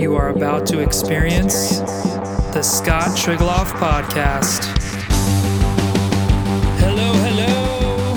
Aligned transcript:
You 0.00 0.16
are 0.16 0.30
about 0.30 0.64
to 0.68 0.78
experience 0.80 1.80
the 2.54 2.62
Scott 2.62 3.18
Trieglaff 3.18 3.66
Podcast. 3.72 4.64
Hello, 6.78 7.12
hello, 7.12 8.14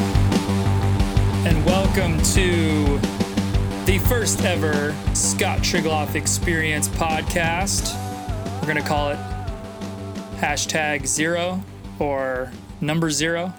and 1.46 1.66
welcome 1.66 2.22
to 2.36 2.98
the 3.84 3.98
first 4.08 4.46
ever 4.46 4.96
Scott 5.14 5.60
Trieglaff 5.60 6.16
Experience 6.16 6.88
podcast. 6.88 7.94
We're 8.62 8.68
going 8.68 8.82
to 8.82 8.88
call 8.88 9.10
it 9.10 9.20
hashtag 10.38 11.06
zero 11.06 11.62
or 12.00 12.50
number 12.80 13.10
zero. 13.12 13.54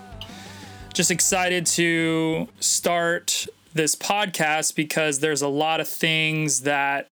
Just 0.94 1.10
excited 1.10 1.66
to 1.66 2.48
start 2.58 3.46
this 3.74 3.94
podcast 3.94 4.76
because 4.76 5.18
there's 5.18 5.42
a 5.42 5.48
lot 5.48 5.80
of 5.80 5.88
things 5.88 6.60
that 6.60 7.10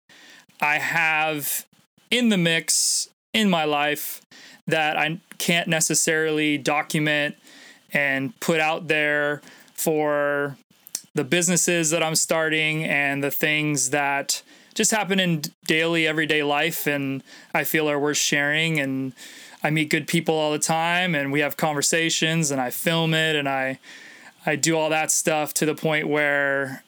I 0.62 0.78
have 0.78 1.66
in 2.12 2.30
the 2.30 2.38
mix 2.38 3.10
in 3.34 3.50
my 3.50 3.64
life 3.64 4.22
that 4.68 4.96
I 4.96 5.20
can't 5.40 5.68
necessarily 5.68 6.58
document 6.58 7.36
and 7.92 8.40
put 8.40 8.60
out 8.60 8.88
there 8.88 9.42
for 9.74 10.58
the 11.16 11.24
businesses 11.24 11.90
that 11.90 12.04
I'm 12.04 12.16
starting 12.16 12.84
and 12.84 13.24
the 13.24 13.32
things 13.32 13.90
that 13.90 14.44
just 14.76 14.92
happen 14.92 15.20
in 15.20 15.42
daily, 15.66 16.08
everyday 16.08 16.44
life. 16.44 16.88
And 16.88 17.24
I 17.54 17.64
feel 17.64 17.90
are 17.90 18.00
worth 18.00 18.18
sharing. 18.18 18.80
And 18.80 19.14
I 19.64 19.72
meet 19.72 19.90
good 19.90 20.08
people 20.08 20.36
all 20.36 20.52
the 20.52 20.60
time 20.60 21.16
and 21.16 21.32
we 21.32 21.40
have 21.42 21.58
conversations 21.58 22.52
and 22.52 22.62
I 22.62 22.70
film 22.70 23.14
it 23.14 23.36
and 23.36 23.50
I, 23.50 23.80
I 24.46 24.56
do 24.56 24.78
all 24.78 24.90
that 24.90 25.12
stuff 25.12 25.54
to 25.56 25.66
the 25.66 25.76
point 25.76 26.08
where 26.08 26.84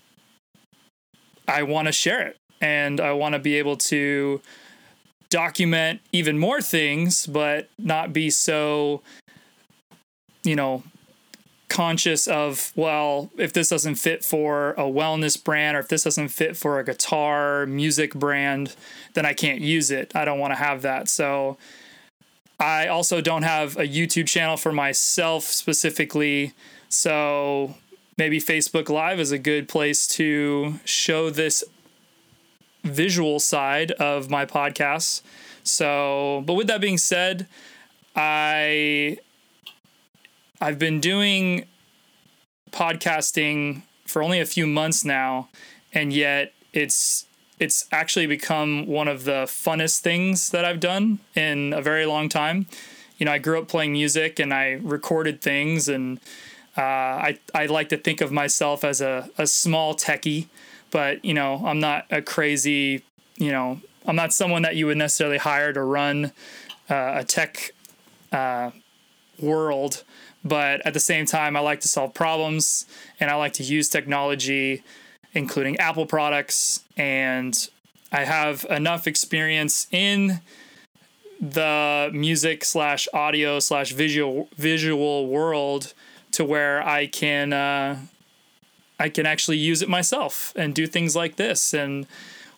I 1.47 1.63
want 1.63 1.87
to 1.87 1.91
share 1.91 2.21
it 2.21 2.37
and 2.63 3.01
I 3.01 3.11
want 3.11 3.33
to 3.33 3.39
be 3.39 3.55
able 3.55 3.75
to 3.75 4.41
document 5.29 5.99
even 6.13 6.39
more 6.39 6.61
things, 6.61 7.27
but 7.27 7.67
not 7.77 8.13
be 8.13 8.29
so, 8.29 9.01
you 10.43 10.55
know, 10.55 10.83
conscious 11.67 12.25
of, 12.25 12.71
well, 12.75 13.29
if 13.37 13.51
this 13.51 13.67
doesn't 13.67 13.95
fit 13.95 14.23
for 14.23 14.71
a 14.71 14.83
wellness 14.83 15.43
brand 15.43 15.75
or 15.75 15.81
if 15.81 15.89
this 15.89 16.03
doesn't 16.03 16.29
fit 16.29 16.55
for 16.55 16.79
a 16.79 16.85
guitar 16.85 17.65
music 17.65 18.13
brand, 18.13 18.77
then 19.13 19.25
I 19.25 19.33
can't 19.33 19.59
use 19.59 19.91
it. 19.91 20.15
I 20.15 20.23
don't 20.23 20.39
want 20.39 20.51
to 20.51 20.57
have 20.57 20.83
that. 20.83 21.09
So 21.09 21.57
I 22.61 22.87
also 22.87 23.19
don't 23.19 23.43
have 23.43 23.75
a 23.75 23.87
YouTube 23.87 24.27
channel 24.27 24.55
for 24.55 24.71
myself 24.71 25.43
specifically. 25.43 26.53
So 26.87 27.75
maybe 28.17 28.39
Facebook 28.39 28.87
Live 28.87 29.19
is 29.19 29.33
a 29.33 29.39
good 29.39 29.67
place 29.67 30.07
to 30.09 30.79
show 30.85 31.29
this 31.29 31.61
visual 32.83 33.39
side 33.39 33.91
of 33.93 34.29
my 34.29 34.45
podcasts. 34.45 35.21
So, 35.63 36.43
but 36.45 36.53
with 36.53 36.67
that 36.67 36.81
being 36.81 36.97
said, 36.97 37.47
I 38.15 39.17
I've 40.59 40.79
been 40.79 40.99
doing 40.99 41.65
podcasting 42.71 43.83
for 44.05 44.21
only 44.21 44.39
a 44.39 44.45
few 44.45 44.67
months 44.67 45.05
now, 45.05 45.49
and 45.93 46.13
yet 46.13 46.53
it's 46.73 47.25
it's 47.59 47.85
actually 47.91 48.27
become 48.27 48.87
one 48.87 49.07
of 49.07 49.23
the 49.23 49.43
funnest 49.45 49.99
things 49.99 50.49
that 50.49 50.65
I've 50.65 50.79
done 50.79 51.19
in 51.35 51.71
a 51.71 51.81
very 51.81 52.05
long 52.05 52.27
time. 52.27 52.65
You 53.17 53.25
know, 53.25 53.31
I 53.31 53.37
grew 53.37 53.59
up 53.59 53.67
playing 53.67 53.93
music 53.93 54.39
and 54.39 54.53
I 54.53 54.79
recorded 54.81 55.41
things, 55.41 55.87
and 55.87 56.19
uh, 56.77 56.81
I 56.81 57.39
I 57.53 57.67
like 57.67 57.89
to 57.89 57.97
think 57.97 58.21
of 58.21 58.31
myself 58.31 58.83
as 58.83 59.01
a, 59.01 59.29
a 59.37 59.47
small 59.47 59.95
techie 59.95 60.47
but 60.93 61.25
you 61.25 61.33
know 61.33 61.61
i'm 61.65 61.81
not 61.81 62.05
a 62.11 62.21
crazy 62.21 63.03
you 63.35 63.51
know 63.51 63.81
i'm 64.05 64.15
not 64.15 64.31
someone 64.31 64.61
that 64.61 64.77
you 64.77 64.85
would 64.85 64.97
necessarily 64.97 65.39
hire 65.39 65.73
to 65.73 65.81
run 65.81 66.31
uh, 66.89 67.15
a 67.15 67.23
tech 67.25 67.71
uh, 68.31 68.69
world 69.39 70.03
but 70.45 70.85
at 70.85 70.93
the 70.93 70.99
same 70.99 71.25
time 71.25 71.57
i 71.57 71.59
like 71.59 71.81
to 71.81 71.87
solve 71.89 72.13
problems 72.13 72.85
and 73.19 73.29
i 73.29 73.35
like 73.35 73.53
to 73.53 73.63
use 73.63 73.89
technology 73.89 74.83
including 75.33 75.75
apple 75.77 76.05
products. 76.05 76.83
And 76.95 77.57
i 78.11 78.23
have 78.23 78.65
enough 78.69 79.07
experience 79.07 79.87
in 79.91 80.41
the 81.41 82.11
music 82.13 82.63
slash 82.63 83.07
audio 83.13 83.59
slash 83.59 83.91
visual 83.91 84.47
visual 84.55 85.27
world 85.27 85.93
to 86.31 86.45
where 86.45 86.81
i 86.87 87.07
can 87.07 87.51
uh, 87.51 87.97
I 89.03 89.09
can 89.09 89.25
actually 89.25 89.57
use 89.57 89.81
it 89.81 89.89
myself 89.89 90.53
and 90.55 90.73
do 90.73 90.87
things 90.87 91.13
like 91.13 91.35
this. 91.35 91.73
And 91.73 92.07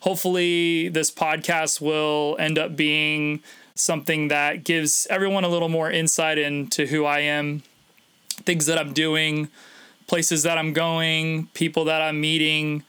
hopefully, 0.02 0.88
this 0.88 1.10
podcast 1.10 1.80
will 1.80 2.36
end 2.38 2.56
up 2.56 2.76
being 2.76 3.40
something 3.74 4.28
that 4.28 4.62
gives 4.62 5.08
everyone 5.10 5.42
a 5.42 5.48
little 5.48 5.68
more 5.68 5.90
insight 5.90 6.38
into 6.38 6.86
who 6.86 7.04
I 7.04 7.18
am, 7.18 7.64
things 8.44 8.66
that 8.66 8.78
I'm 8.78 8.92
doing, 8.92 9.48
places 10.06 10.44
that 10.44 10.56
I'm 10.56 10.72
going, 10.72 11.48
people 11.52 11.84
that 11.86 12.00
I'm 12.00 12.20
meeting, 12.20 12.84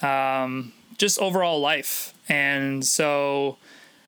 um, 0.00 0.72
just 0.96 1.18
overall 1.18 1.60
life. 1.60 2.14
And 2.30 2.82
so, 2.82 3.58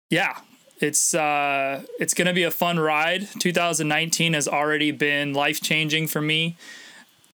yeah, 0.08 0.38
it's 0.80 1.14
uh, 1.14 1.82
it's 2.00 2.14
gonna 2.14 2.32
be 2.32 2.44
a 2.44 2.50
fun 2.50 2.78
ride. 2.78 3.28
2019 3.38 4.32
has 4.32 4.48
already 4.48 4.92
been 4.92 5.34
life 5.34 5.60
changing 5.60 6.06
for 6.06 6.22
me 6.22 6.56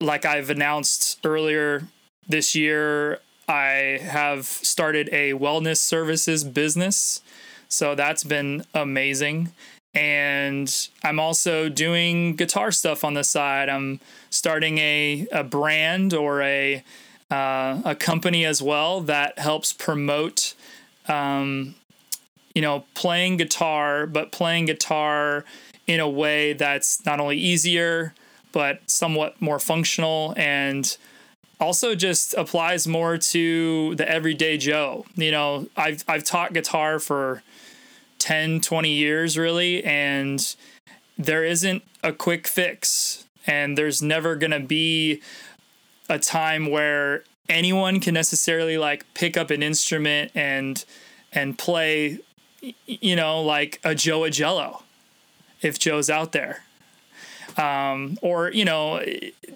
like 0.00 0.24
I've 0.24 0.50
announced 0.50 1.18
earlier 1.24 1.84
this 2.28 2.54
year, 2.54 3.20
I 3.48 4.00
have 4.02 4.46
started 4.46 5.08
a 5.12 5.32
wellness 5.32 5.78
services 5.78 6.44
business. 6.44 7.22
So 7.68 7.94
that's 7.94 8.24
been 8.24 8.64
amazing. 8.74 9.52
And 9.94 10.72
I'm 11.02 11.18
also 11.18 11.68
doing 11.68 12.36
guitar 12.36 12.70
stuff 12.70 13.04
on 13.04 13.14
the 13.14 13.24
side. 13.24 13.68
I'm 13.68 14.00
starting 14.30 14.78
a, 14.78 15.26
a 15.32 15.42
brand 15.42 16.14
or 16.14 16.42
a 16.42 16.84
uh, 17.30 17.82
a 17.84 17.94
company 17.94 18.44
as 18.44 18.62
well 18.62 19.02
that 19.02 19.38
helps 19.38 19.72
promote 19.72 20.54
um, 21.08 21.74
you 22.54 22.62
know 22.62 22.84
playing 22.94 23.36
guitar 23.36 24.06
but 24.06 24.32
playing 24.32 24.64
guitar 24.64 25.44
in 25.86 26.00
a 26.00 26.08
way 26.08 26.54
that's 26.54 27.04
not 27.04 27.20
only 27.20 27.36
easier 27.36 28.14
but 28.58 28.80
somewhat 28.90 29.40
more 29.40 29.60
functional 29.60 30.34
and 30.36 30.96
also 31.60 31.94
just 31.94 32.34
applies 32.34 32.88
more 32.88 33.16
to 33.16 33.94
the 33.94 34.08
everyday 34.10 34.58
Joe. 34.58 35.06
You 35.14 35.30
know, 35.30 35.68
I've 35.76 36.02
I've 36.08 36.24
taught 36.24 36.54
guitar 36.54 36.98
for 36.98 37.44
10, 38.18 38.60
20 38.60 38.90
years 38.90 39.38
really 39.38 39.84
and 39.84 40.56
there 41.16 41.44
isn't 41.44 41.84
a 42.02 42.12
quick 42.12 42.48
fix 42.48 43.26
and 43.46 43.78
there's 43.78 44.02
never 44.02 44.34
going 44.34 44.50
to 44.50 44.58
be 44.58 45.22
a 46.08 46.18
time 46.18 46.68
where 46.68 47.22
anyone 47.48 48.00
can 48.00 48.12
necessarily 48.12 48.76
like 48.76 49.06
pick 49.14 49.36
up 49.36 49.52
an 49.52 49.62
instrument 49.62 50.32
and 50.34 50.84
and 51.32 51.56
play 51.58 52.18
you 52.86 53.14
know 53.14 53.40
like 53.40 53.78
a 53.84 53.94
Joe 53.94 54.22
Agello 54.22 54.82
if 55.62 55.78
Joe's 55.78 56.10
out 56.10 56.32
there 56.32 56.64
um, 57.56 58.18
or 58.22 58.50
you 58.50 58.64
know 58.64 59.02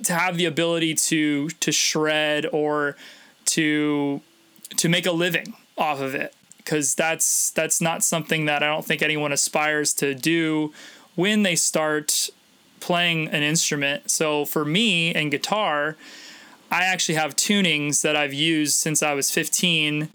to 0.05 0.13
have 0.13 0.37
the 0.37 0.45
ability 0.45 0.95
to 0.95 1.49
to 1.49 1.73
shred 1.73 2.47
or 2.53 2.97
to 3.45 4.21
to 4.77 4.89
make 4.89 5.07
a 5.07 5.13
living 5.13 5.55
off 5.77 6.01
of 6.01 6.15
it 6.15 6.35
because 6.59 6.95
that's 6.95 7.51
that's 7.51 7.81
not 7.81 8.03
something 8.03 8.45
that 8.47 8.63
I 8.63 8.67
don't 8.67 8.85
think 8.85 9.03
anyone 9.03 9.33
aspires 9.33 9.93
to 9.95 10.15
do 10.15 10.73
when 11.15 11.43
they 11.43 11.57
start 11.57 12.31
playing 12.81 13.29
an 13.29 13.43
instrument. 13.43 14.11
So 14.11 14.45
for 14.45 14.65
me 14.65 15.15
and 15.15 15.31
guitar, 15.31 15.97
I 16.71 16.85
actually 16.85 17.15
have 17.17 17.37
tunings 17.37 18.03
that 18.03 18.17
I've 18.17 18.33
used 18.33 18.75
since 18.75 19.03
I 19.03 19.13
was 19.15 19.31
15 19.31 20.09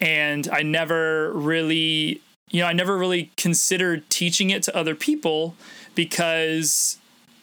and 0.00 0.48
I 0.48 0.62
never 0.62 1.32
really 1.32 2.22
you 2.50 2.62
know, 2.62 2.66
I 2.66 2.72
never 2.72 2.96
really 2.96 3.30
considered 3.36 4.08
teaching 4.08 4.50
it 4.50 4.62
to 4.64 4.76
other 4.76 4.94
people 4.94 5.54
because 5.94 6.98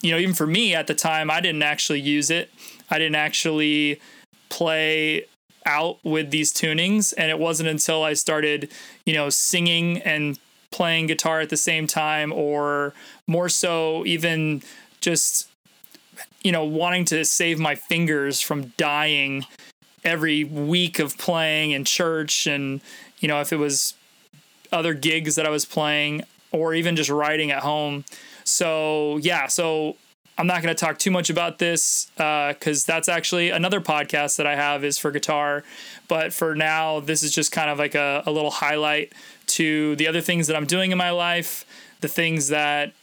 you 0.05 0.11
know, 0.11 0.19
even 0.19 0.35
for 0.35 0.45
me 0.45 0.75
at 0.75 0.85
the 0.85 0.93
time, 0.93 1.31
I 1.31 1.41
didn't 1.41 1.63
actually 1.63 1.99
use 1.99 2.29
it. 2.29 2.51
I 2.91 2.99
didn't 2.99 3.15
actually 3.15 3.99
play 4.49 5.25
out 5.65 5.97
with 6.03 6.29
these 6.29 6.53
tunings. 6.53 7.11
And 7.17 7.31
it 7.31 7.39
wasn't 7.39 7.69
until 7.69 8.03
I 8.03 8.13
started, 8.13 8.71
you 9.03 9.15
know, 9.15 9.31
singing 9.31 9.97
and 10.03 10.37
playing 10.69 11.07
guitar 11.07 11.39
at 11.39 11.49
the 11.49 11.57
same 11.57 11.87
time, 11.87 12.31
or 12.31 12.93
more 13.25 13.49
so, 13.49 14.05
even 14.05 14.61
just, 15.01 15.49
you 16.43 16.51
know, 16.51 16.63
wanting 16.63 17.05
to 17.05 17.25
save 17.25 17.57
my 17.57 17.73
fingers 17.73 18.39
from 18.39 18.73
dying 18.77 19.47
every 20.03 20.43
week 20.43 20.99
of 20.99 21.17
playing 21.17 21.71
in 21.71 21.83
church. 21.83 22.45
And, 22.45 22.79
you 23.19 23.27
know, 23.27 23.41
if 23.41 23.51
it 23.51 23.57
was 23.57 23.95
other 24.71 24.93
gigs 24.93 25.33
that 25.33 25.47
I 25.47 25.49
was 25.49 25.65
playing, 25.65 26.21
or 26.51 26.75
even 26.75 26.95
just 26.95 27.09
writing 27.09 27.49
at 27.49 27.63
home 27.63 28.05
so 28.45 29.17
yeah, 29.17 29.47
so 29.47 29.97
I'm 30.37 30.47
not 30.47 30.61
going 30.61 30.73
to 30.73 30.79
talk 30.79 30.97
too 30.97 31.11
much 31.11 31.29
about 31.29 31.59
this 31.59 32.11
because 32.15 32.83
uh, 32.83 32.93
that's 32.93 33.09
actually 33.09 33.49
another 33.49 33.79
podcast 33.79 34.37
that 34.37 34.45
I 34.45 34.55
have 34.55 34.83
is 34.83 34.97
for 34.97 35.11
guitar. 35.11 35.63
But 36.07 36.33
for 36.33 36.55
now, 36.55 36.99
this 36.99 37.23
is 37.23 37.31
just 37.31 37.51
kind 37.51 37.69
of 37.69 37.79
like 37.79 37.95
a, 37.95 38.23
a 38.25 38.31
little 38.31 38.51
highlight 38.51 39.13
to 39.47 39.95
the 39.95 40.07
other 40.07 40.21
things 40.21 40.47
that 40.47 40.55
I'm 40.55 40.65
doing 40.65 40.91
in 40.91 40.97
my 40.97 41.11
life, 41.11 41.65
the 42.01 42.07
things 42.07 42.49
that, 42.49 42.93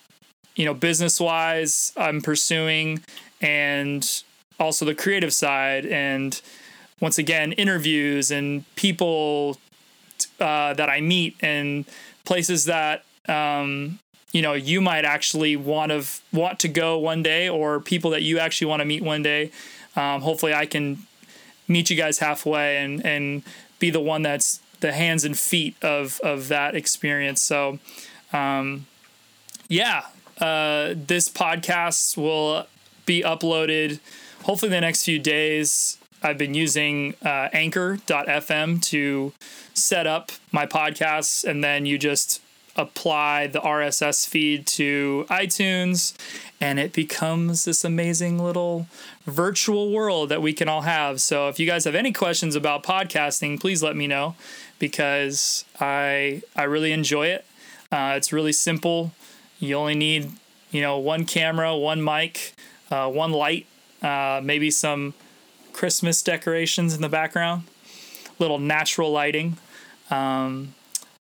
you 0.57 0.65
know, 0.65 0.75
business 0.75 1.19
wise 1.19 1.93
I'm 1.97 2.21
pursuing, 2.21 3.03
and 3.41 4.09
also 4.61 4.85
the 4.85 4.95
creative 4.95 5.33
side. 5.33 5.87
And 5.87 6.41
once 7.01 7.19
again, 7.19 7.53
interviews 7.53 8.31
and 8.31 8.65
people 8.77 9.59
uh, 10.39 10.75
that 10.75 10.89
I 10.91 11.01
meet 11.01 11.37
and 11.41 11.85
places 12.25 12.67
that 12.67 13.05
um, 13.27 13.99
you 14.33 14.43
know 14.43 14.55
you 14.55 14.81
might 14.81 15.05
actually 15.05 15.57
want 15.57 15.93
to 15.93 16.05
want 16.33 16.59
to 16.61 16.69
go 16.69 16.99
one 16.99 17.23
day 17.23 17.49
or 17.49 17.81
people 17.81 18.11
that 18.11 18.23
you 18.23 18.39
actually 18.39 18.67
want 18.67 18.81
to 18.81 18.87
meet 18.87 19.03
one 19.03 19.23
day. 19.23 19.51
Um, 19.95 20.23
hopefully 20.23 20.55
i 20.55 20.65
can 20.65 21.07
meet 21.69 21.91
you 21.91 21.97
guys 21.97 22.19
halfway 22.19 22.79
and 22.79 23.05
and 23.05 23.43
be 23.79 23.91
the 23.91 24.01
one 24.01 24.23
that's 24.23 24.61
the 24.81 24.93
hands 24.93 25.25
and 25.25 25.39
feet 25.39 25.77
of 25.83 26.21
of 26.25 26.49
that 26.49 26.75
experience. 26.75 27.41
So 27.41 27.79
um, 28.33 28.87
yeah 29.69 30.07
uh, 30.39 30.95
this 30.97 31.29
podcast 31.29 32.17
will 32.17 32.67
be 33.07 33.23
uploaded 33.23 34.01
hopefully 34.45 34.71
the 34.71 34.81
next 34.81 35.05
few 35.05 35.19
days. 35.19 35.99
I've 36.23 36.39
been 36.39 36.55
using 36.55 37.15
uh, 37.25 37.49
anchor.fm 37.53 38.83
to 38.83 39.33
set 39.75 40.07
up 40.07 40.33
my 40.53 40.67
podcasts 40.67 41.45
and 41.45 41.65
then 41.65 41.85
you 41.85 41.99
just 41.99 42.41
apply 42.77 43.47
the 43.47 43.61
RSS 43.61 44.27
feed 44.27 44.67
to 44.67 45.27
iTunes, 45.29 46.15
and 46.61 46.79
it 46.79 46.93
becomes 46.93 47.65
this 47.65 47.85
amazing 47.85 48.39
little 48.39 48.87
virtual 49.27 49.91
world 49.91 50.29
that 50.31 50.43
we 50.43 50.53
can 50.53 50.69
all 50.69 50.83
have. 50.83 51.21
So, 51.21 51.49
if 51.49 51.59
you 51.61 51.67
guys 51.67 51.85
have 51.85 51.95
any 51.95 52.13
questions 52.13 52.55
about 52.57 52.83
podcasting, 52.83 53.61
please 53.61 53.83
let 53.83 53.97
me 53.97 54.07
know 54.07 54.37
because 54.79 55.65
I 55.81 56.43
I 56.57 56.65
really 56.65 56.93
enjoy 56.93 57.27
it. 57.27 57.45
Uh, 57.91 58.15
it's 58.17 58.33
really 58.33 58.53
simple. 58.53 59.13
You 59.59 59.77
only 59.77 59.95
need 59.95 60.33
you 60.71 60.81
know 60.81 60.99
one 60.99 61.25
camera, 61.25 61.77
one 61.77 62.03
mic, 62.03 62.55
uh, 62.91 63.09
one 63.11 63.33
light, 63.33 63.67
uh, 64.03 64.41
maybe 64.43 64.71
some 64.71 65.15
Christmas 65.73 66.23
decorations 66.23 66.95
in 66.95 67.03
the 67.03 67.09
background, 67.09 67.65
little 68.39 68.59
natural 68.59 69.11
lighting. 69.13 69.59
Um, 70.11 70.75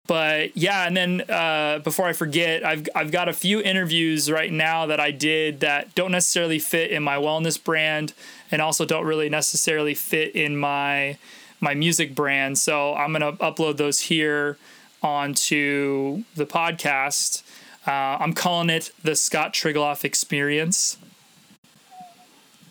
but 0.06 0.56
yeah, 0.56 0.86
and 0.86 0.96
then 0.96 1.22
uh, 1.30 1.78
before 1.78 2.06
I 2.06 2.12
forget, 2.12 2.64
I've 2.64 2.88
I've 2.94 3.12
got 3.12 3.28
a 3.28 3.32
few 3.32 3.60
interviews 3.60 4.30
right 4.30 4.52
now 4.52 4.86
that 4.86 4.98
I 4.98 5.12
did 5.12 5.60
that 5.60 5.94
don't 5.94 6.10
necessarily 6.10 6.58
fit 6.58 6.90
in 6.90 7.02
my 7.02 7.16
wellness 7.16 7.62
brand, 7.62 8.12
and 8.50 8.60
also 8.60 8.84
don't 8.84 9.04
really 9.04 9.28
necessarily 9.28 9.94
fit 9.94 10.34
in 10.34 10.56
my 10.56 11.18
my 11.60 11.74
music 11.74 12.14
brand. 12.14 12.58
So 12.58 12.94
I'm 12.94 13.12
gonna 13.12 13.34
upload 13.34 13.76
those 13.76 14.00
here 14.00 14.58
onto 15.02 16.24
the 16.34 16.46
podcast. 16.46 17.42
Uh, 17.86 17.90
I'm 18.20 18.32
calling 18.32 18.70
it 18.70 18.90
the 19.02 19.14
Scott 19.14 19.52
Trieglaff 19.52 20.04
Experience. 20.04 20.98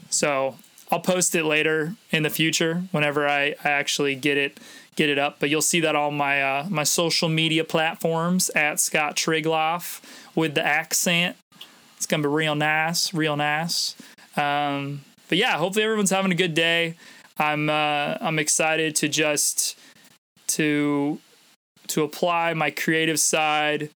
So 0.10 0.58
I'll 0.92 1.00
post 1.00 1.34
it 1.36 1.46
later 1.46 1.96
in 2.12 2.24
the 2.24 2.30
future 2.30 2.84
whenever 2.92 3.28
I, 3.28 3.56
I 3.64 3.70
actually 3.70 4.16
get 4.16 4.38
it 4.38 4.58
get 4.96 5.10
it 5.10 5.18
up. 5.18 5.38
But 5.40 5.50
you'll 5.50 5.62
see 5.62 5.80
that 5.82 5.96
on 5.96 6.16
my 6.16 6.42
uh, 6.42 6.68
my 6.70 6.84
social 6.84 7.30
media 7.30 7.64
platforms 7.64 8.50
at 8.52 8.80
Scott 8.80 9.16
Trieglaff 9.16 10.02
with 10.36 10.56
the 10.56 10.66
accent. 10.66 11.38
It's 11.98 12.06
gonna 12.06 12.24
be 12.24 12.30
real 12.30 12.56
nice, 12.56 13.14
real 13.14 13.38
nice. 13.38 13.96
Um, 14.38 15.02
but 15.30 15.38
yeah, 15.38 15.58
hopefully 15.58 15.84
everyone's 15.84 16.10
having 16.10 16.32
a 16.32 16.36
good 16.36 16.54
day. 16.54 16.96
I'm 17.38 17.70
uh, 17.70 18.18
I'm 18.22 18.40
excited 18.40 18.96
to 18.98 19.08
just 19.08 19.78
to 20.48 21.20
to 21.88 22.04
apply 22.04 22.54
my 22.54 22.72
creative 22.72 23.20
side 23.20 23.90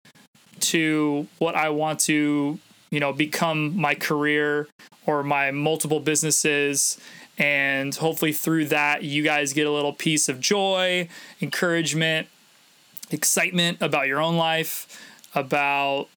to 0.61 1.27
what 1.39 1.55
I 1.55 1.71
want 1.71 2.01
to 2.01 2.59
you 2.93 3.01
know 3.01 3.13
become 3.13 3.77
my 3.77 3.97
career 3.97 4.69
or 5.05 5.25
my 5.25 5.51
multiple 5.51 5.99
businesses 5.99 6.97
and 7.39 7.95
hopefully, 7.95 8.33
through 8.33 8.67
that, 8.67 9.03
you 9.03 9.23
guys 9.23 9.53
get 9.53 9.67
a 9.67 9.71
little 9.71 9.93
piece 9.93 10.29
of 10.29 10.39
joy, 10.39 11.09
encouragement, 11.41 12.29
excitement 13.11 13.79
about 13.81 14.07
your 14.07 14.21
own 14.21 14.37
life, 14.37 15.01
about, 15.35 16.09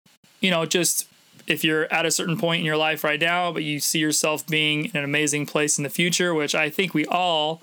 you 0.42 0.52
know, 0.52 0.66
just 0.66 1.08
if 1.48 1.64
you're 1.64 1.92
at 1.94 2.06
a 2.06 2.12
certain 2.12 2.38
point 2.38 2.60
in 2.60 2.66
your 2.66 2.78
life 2.78 3.04
right 3.04 3.20
now, 3.20 3.52
but 3.52 3.64
you 3.64 3.80
see 3.80 4.00
yourself 4.00 4.46
being 4.48 4.86
in 4.86 4.98
an 4.98 5.04
amazing 5.04 5.46
place 5.46 5.78
in 5.78 5.84
the 5.84 5.90
future, 5.90 6.34
which 6.34 6.54
I 6.54 6.70
think 6.70 6.94
we 6.94 7.06
all 7.06 7.62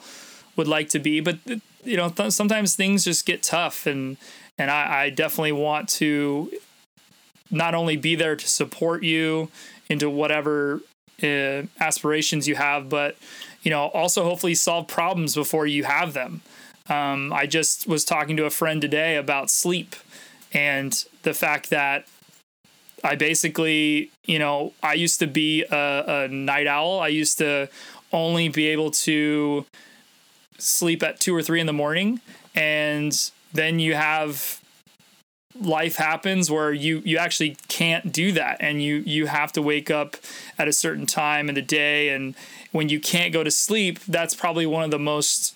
would 0.57 0.69
like 0.69 0.89
to 0.91 0.99
be. 0.99 1.21
But, 1.21 1.39
you 1.85 1.97
know, 1.97 2.09
th- 2.09 2.33
sometimes 2.33 2.75
things 2.75 3.05
just 3.05 3.27
get 3.27 3.43
tough. 3.43 3.87
And, 3.87 4.17
and 4.57 4.71
I, 4.71 5.03
I 5.03 5.11
definitely 5.11 5.53
want 5.53 5.89
to 5.91 6.51
not 7.53 7.75
only 7.75 7.97
be 7.97 8.15
there 8.15 8.35
to 8.35 8.49
support 8.49 9.05
you 9.05 9.51
into 9.89 10.11
whatever 10.11 10.81
uh, 11.23 11.63
aspirations 11.79 12.49
you 12.49 12.57
have, 12.57 12.89
but 12.89 13.17
you 13.63 13.71
know, 13.71 13.83
also 13.89 14.25
hopefully 14.25 14.55
solve 14.55 14.89
problems 14.89 15.35
before 15.35 15.67
you 15.67 15.85
have 15.85 16.15
them. 16.15 16.41
Um, 16.89 17.33
I 17.33 17.47
just 17.47 17.87
was 17.87 18.05
talking 18.05 18.37
to 18.39 18.45
a 18.45 18.51
friend 18.51 18.83
today 18.83 19.17
about 19.17 19.51
sleep 19.51 19.95
and 20.53 21.05
the 21.23 21.33
fact 21.35 21.71
that 21.71 22.07
I 23.05 23.15
basically, 23.15 24.11
you 24.25 24.39
know, 24.39 24.73
I 24.83 24.95
used 24.95 25.19
to 25.21 25.27
be 25.27 25.65
a, 25.71 26.25
a 26.25 26.29
night 26.29 26.67
owl. 26.67 27.01
I 27.01 27.09
used 27.09 27.39
to 27.39 27.69
only 28.13 28.49
be 28.49 28.69
able 28.69 28.91
to 28.91 29.65
sleep 30.59 31.03
at 31.03 31.21
two 31.21 31.35
or 31.35 31.43
three 31.43 31.61
in 31.61 31.67
the 31.67 31.73
morning. 31.73 32.21
And 32.55 33.13
then 33.53 33.79
you 33.79 33.95
have 33.95 34.62
life 35.61 35.97
happens 35.97 36.51
where 36.51 36.73
you 36.73 37.03
you 37.05 37.19
actually 37.19 37.57
can't 37.69 38.13
do 38.13 38.33
that. 38.33 38.57
And 38.61 38.83
you 38.83 38.97
you 38.97 39.27
have 39.27 39.53
to 39.53 39.63
wake 39.63 39.91
up 39.91 40.17
at 40.59 40.69
a 40.69 40.73
certain 40.73 41.07
time 41.07 41.49
in 41.49 41.55
the 41.55 41.63
day. 41.63 42.11
And 42.11 42.35
when 42.71 42.89
you 42.89 43.01
can't 43.01 43.33
go 43.33 43.45
to 43.45 43.51
sleep 43.51 44.01
that's 44.01 44.35
probably 44.35 44.67
one 44.67 44.85
of 44.85 44.91
the 44.91 44.99
most 44.99 45.55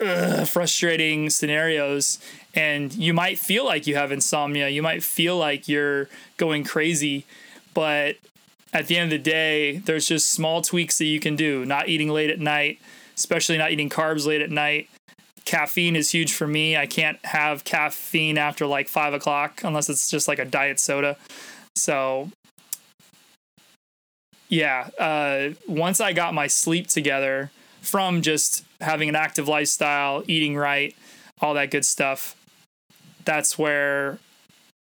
uh, 0.00 0.44
frustrating 0.44 1.30
scenarios. 1.30 2.18
And 2.54 2.92
you 2.92 3.14
might 3.14 3.38
feel 3.38 3.64
like 3.64 3.86
you 3.86 3.94
have 3.94 4.12
insomnia. 4.12 4.68
You 4.68 4.82
might 4.82 5.02
feel 5.02 5.38
like 5.38 5.68
you're 5.68 6.08
going 6.36 6.64
crazy. 6.64 7.24
But 7.72 8.16
at 8.74 8.86
the 8.86 8.96
end 8.96 9.12
of 9.12 9.18
the 9.18 9.30
day 9.30 9.78
there's 9.78 10.06
just 10.06 10.30
small 10.30 10.62
tweaks 10.62 10.98
that 10.98 11.06
you 11.06 11.20
can 11.20 11.36
do. 11.36 11.64
Not 11.64 11.88
eating 11.88 12.10
late 12.10 12.30
at 12.30 12.40
night 12.40 12.78
especially 13.14 13.58
not 13.58 13.70
eating 13.70 13.90
carbs 13.90 14.26
late 14.26 14.40
at 14.40 14.50
night 14.50 14.88
caffeine 15.44 15.96
is 15.96 16.10
huge 16.10 16.32
for 16.32 16.46
me. 16.46 16.76
I 16.76 16.86
can't 16.86 17.18
have 17.24 17.64
caffeine 17.64 18.38
after 18.38 18.66
like 18.66 18.88
five 18.88 19.14
o'clock 19.14 19.62
unless 19.64 19.88
it's 19.88 20.10
just 20.10 20.28
like 20.28 20.38
a 20.38 20.44
diet 20.44 20.78
soda. 20.78 21.16
So, 21.76 22.30
yeah, 24.48 24.88
uh, 24.98 25.50
once 25.66 26.00
I 26.00 26.12
got 26.12 26.34
my 26.34 26.46
sleep 26.46 26.86
together 26.88 27.50
from 27.80 28.22
just 28.22 28.64
having 28.80 29.08
an 29.08 29.16
active 29.16 29.48
lifestyle, 29.48 30.22
eating 30.26 30.56
right, 30.56 30.94
all 31.40 31.54
that 31.54 31.70
good 31.70 31.84
stuff, 31.84 32.36
that's 33.24 33.58
where 33.58 34.18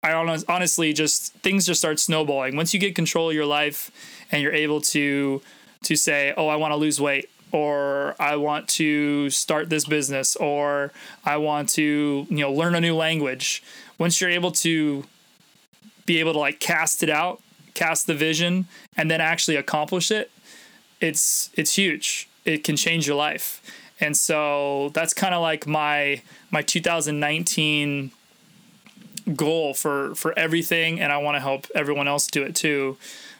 I 0.02 0.12
honestly 0.48 0.92
just 0.92 1.32
things 1.34 1.66
just 1.66 1.80
start 1.80 1.98
snowballing. 1.98 2.54
Once 2.56 2.72
you 2.72 2.78
get 2.78 2.94
control 2.94 3.30
of 3.30 3.34
your 3.34 3.46
life 3.46 3.90
and 4.30 4.42
you're 4.42 4.52
able 4.52 4.80
to 4.82 5.42
to 5.82 5.96
say, 5.96 6.32
"Oh, 6.36 6.46
I 6.46 6.56
want 6.56 6.72
to 6.72 6.76
lose 6.76 7.00
weight." 7.00 7.28
Or 7.52 8.14
I 8.18 8.36
want 8.36 8.68
to 8.68 9.30
start 9.30 9.70
this 9.70 9.84
business 9.84 10.36
or 10.36 10.92
I 11.24 11.36
want 11.36 11.68
to, 11.70 12.26
you 12.28 12.36
know, 12.38 12.52
learn 12.52 12.74
a 12.74 12.80
new 12.80 12.94
language. 12.94 13.62
Once 13.98 14.20
you're 14.20 14.30
able 14.30 14.52
to 14.52 15.04
be 16.04 16.20
able 16.20 16.32
to 16.32 16.38
like 16.38 16.60
cast 16.60 17.02
it 17.02 17.10
out, 17.10 17.40
cast 17.74 18.06
the 18.06 18.14
vision 18.14 18.66
and 18.96 19.10
then 19.10 19.20
actually 19.20 19.56
accomplish 19.56 20.10
it, 20.10 20.30
it's 21.00 21.50
it's 21.54 21.76
huge. 21.76 22.28
It 22.44 22.64
can 22.64 22.76
change 22.76 23.06
your 23.06 23.16
life. 23.16 23.62
And 24.00 24.16
so 24.16 24.90
that's 24.90 25.14
kind 25.14 25.34
of 25.34 25.40
like 25.40 25.66
my 25.66 26.22
my 26.50 26.62
2019 26.62 28.10
goal 29.34 29.74
for 29.74 30.14
for 30.14 30.38
everything 30.38 31.00
and 31.00 31.12
I 31.12 31.18
want 31.18 31.34
to 31.34 31.40
help 31.40 31.66
everyone 31.74 32.06
else 32.06 32.26
do 32.28 32.42
it 32.44 32.54
too 32.54 32.96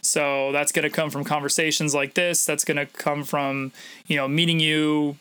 so 0.06 0.52
that's 0.52 0.72
going 0.72 0.84
to 0.84 0.90
come 0.90 1.10
from 1.10 1.24
conversations 1.24 1.94
like 1.94 2.14
this. 2.14 2.44
That's 2.44 2.64
going 2.64 2.76
to 2.76 2.86
come 2.86 3.24
from, 3.24 3.72
you 4.06 4.16
know, 4.16 4.28
meeting 4.28 4.60
you 4.60 5.16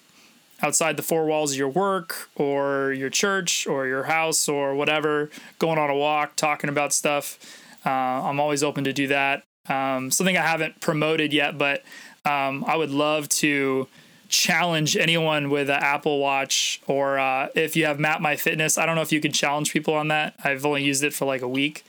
outside 0.62 0.96
the 0.96 1.04
four 1.04 1.26
walls 1.26 1.52
of 1.52 1.58
your 1.58 1.70
work 1.70 2.30
or 2.36 2.94
your 2.94 3.10
church 3.10 3.68
or 3.68 3.88
your 3.88 4.04
house 4.04 4.48
or 4.48 4.76
whatever, 4.76 5.30
going 5.60 5.78
on 5.78 5.90
a 5.90 5.96
walk, 5.96 6.36
talking 6.36 6.70
about 6.70 6.94
stuff. 6.94 7.62
Uh, 7.86 7.90
I'm 7.90 8.40
always 8.40 8.64
open 8.64 8.84
to 8.86 8.94
do 8.94 9.08
that. 9.08 9.44
Um, 9.68 10.12
something 10.12 10.38
I 10.38 10.42
haven't 10.42 10.80
promoted 10.80 11.34
yet, 11.34 11.58
but 11.58 11.84
um, 12.24 12.64
I 12.68 12.76
would 12.76 12.92
love 12.92 13.28
to 13.30 13.88
challenge 14.30 14.96
anyone 14.98 15.50
with 15.50 15.70
an 15.70 15.82
Apple 15.82 16.20
Watch 16.20 16.82
or 16.88 17.18
uh, 17.20 17.50
if 17.56 17.76
you 17.76 17.86
have 17.86 18.00
Map 18.00 18.22
My 18.22 18.36
Fitness. 18.36 18.78
I 18.78 18.86
don't 18.86 18.96
know 18.96 19.02
if 19.02 19.12
you 19.12 19.22
can 19.22 19.32
challenge 19.32 19.72
people 19.72 19.94
on 19.94 20.08
that. 20.10 20.36
I've 20.44 20.66
only 20.66 20.84
used 20.84 21.04
it 21.04 21.14
for 21.14 21.26
like 21.26 21.42
a 21.42 21.48
week, 21.48 21.84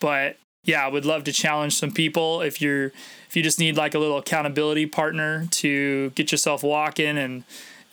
but 0.00 0.36
yeah, 0.64 0.84
I 0.84 0.88
would 0.88 1.04
love 1.04 1.24
to 1.24 1.32
challenge 1.32 1.76
some 1.76 1.92
people 1.92 2.40
if 2.42 2.60
you're 2.60 2.86
if 3.28 3.36
you 3.36 3.42
just 3.42 3.58
need 3.58 3.76
like 3.76 3.94
a 3.94 3.98
little 3.98 4.18
accountability 4.18 4.86
partner 4.86 5.46
to 5.52 6.10
get 6.10 6.32
yourself 6.32 6.62
walking 6.62 7.18
and 7.18 7.44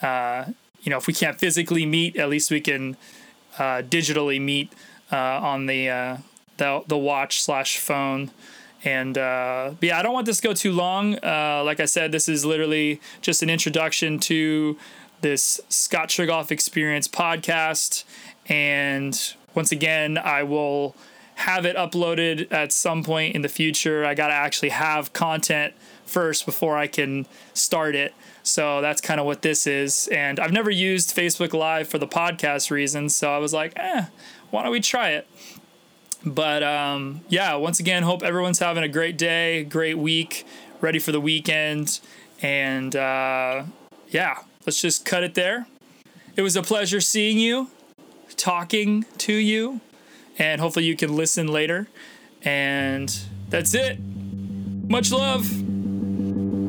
uh, 0.02 0.46
you 0.82 0.90
know 0.90 0.98
if 0.98 1.08
we 1.08 1.14
can't 1.14 1.40
physically 1.40 1.86
meet, 1.86 2.18
at 2.18 2.30
least 2.30 2.52
we 2.52 2.62
can 2.62 2.98
uh, 3.58 3.82
digitally 3.84 4.42
meet 4.42 4.74
uh, 5.12 5.16
on 5.16 5.68
the, 5.68 5.90
uh, 5.90 6.18
the 6.58 6.84
the 6.88 6.98
watch 6.98 7.42
slash 7.42 7.78
phone. 7.78 8.32
And 8.84 9.18
uh, 9.18 9.74
yeah, 9.82 9.98
I 9.98 10.02
don't 10.04 10.14
want 10.14 10.26
this 10.26 10.38
to 10.38 10.48
go 10.48 10.54
too 10.54 10.74
long. 10.74 11.16
Uh, 11.24 11.64
like 11.66 11.80
I 11.80 11.86
said, 11.86 12.12
this 12.12 12.28
is 12.28 12.46
literally 12.46 13.00
just 13.22 13.42
an 13.42 13.50
introduction 13.50 14.20
to 14.20 14.78
this 15.22 15.62
Scott 15.70 16.10
Trieglaff 16.10 16.52
Experience 16.52 17.08
podcast. 17.08 18.04
And 18.48 19.18
once 19.56 19.72
again, 19.72 20.18
I 20.18 20.44
will 20.44 20.96
have 21.36 21.66
it 21.66 21.76
uploaded 21.76 22.52
at 22.52 22.72
some 22.72 23.04
point 23.04 23.36
in 23.36 23.42
the 23.42 23.50
future. 23.50 24.06
I 24.06 24.14
got 24.14 24.28
to 24.28 24.34
actually 24.34 24.70
have 24.70 25.14
content 25.14 25.74
first 26.06 26.46
before 26.46 26.78
I 26.78 26.88
can 26.88 27.26
start 27.54 27.96
it. 27.96 28.14
So 28.44 28.82
that's 28.82 29.02
kind 29.02 29.20
of 29.20 29.26
what 29.26 29.42
this 29.42 29.66
is. 29.66 30.10
And 30.10 30.40
I've 30.40 30.52
never 30.52 30.70
used 30.70 31.16
Facebook 31.16 31.54
Live 31.54 31.88
for 31.88 31.98
the 31.98 32.08
podcast 32.08 32.70
reasons. 32.70 33.16
So 33.16 33.34
I 33.34 33.38
was 33.38 33.54
like, 33.54 33.74
eh, 33.78 34.06
why 34.52 34.64
don't 34.64 34.72
we 34.72 34.82
try 34.82 35.12
it? 35.12 35.28
But 36.26 36.64
um, 36.64 37.22
yeah, 37.28 37.56
once 37.56 37.80
again, 37.80 38.04
hope 38.04 38.24
everyone's 38.24 38.60
having 38.60 38.84
a 38.84 38.88
great 38.88 39.18
day, 39.18 39.64
great 39.64 39.98
week, 39.98 40.46
ready 40.80 41.00
for 41.00 41.12
the 41.12 41.20
weekend. 41.20 42.00
And 42.42 42.96
uh, 42.96 43.64
yeah, 44.10 44.40
let's 44.66 44.82
just 44.82 45.06
cut 45.06 45.24
it 45.24 45.36
there. 45.36 45.68
It 46.36 46.42
was 46.42 46.56
a 46.56 46.64
pleasure 46.64 47.02
seeing 47.02 47.38
you, 47.38 47.70
talking 48.36 49.06
to 49.20 49.34
you, 49.34 49.82
and 50.38 50.60
hopefully 50.62 50.86
you 50.86 50.96
can 50.96 51.16
listen 51.16 51.48
later. 51.48 51.88
And 52.44 53.16
that's 53.50 53.74
it. 53.74 54.00
Much 54.90 55.12
love. 55.12 55.48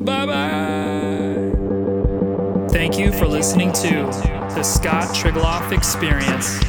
Bye 0.05 0.27
bye. 0.27 1.51
Thank 2.71 2.99
you 2.99 3.13
for 3.13 3.27
listening 3.27 3.73
to 3.73 4.07
the 4.55 4.63
Scott 4.63 5.15
Trieglaff 5.15 5.73
Experience. 5.73 6.61